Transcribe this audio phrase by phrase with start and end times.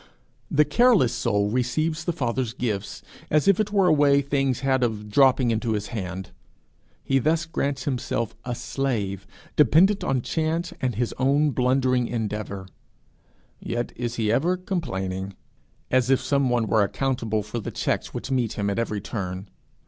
[0.49, 4.81] The careless soul receives the Father's gifts as if it were a way things had
[4.81, 6.31] of dropping into his hand.
[7.03, 12.65] He thus grants himself a slave, dependent on chance and his own blundering endeavour
[13.59, 15.35] yet is he ever complaining,
[15.91, 19.49] as if some one were accountable for the checks which meet him at every turn.